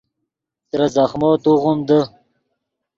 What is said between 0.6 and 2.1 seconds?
ترے زخمو توغیم دے